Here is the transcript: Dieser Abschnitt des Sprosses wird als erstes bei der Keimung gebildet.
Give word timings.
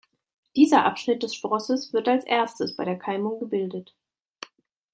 Dieser 0.55 0.83
Abschnitt 0.83 1.21
des 1.21 1.35
Sprosses 1.35 1.93
wird 1.93 2.07
als 2.07 2.25
erstes 2.25 2.75
bei 2.75 2.83
der 2.85 2.97
Keimung 2.97 3.39
gebildet. 3.39 3.93